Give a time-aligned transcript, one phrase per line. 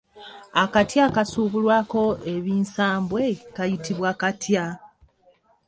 [0.63, 2.03] Akati akasubulwako
[2.33, 3.23] ebinsambwe
[3.55, 4.65] kayitibwa katya?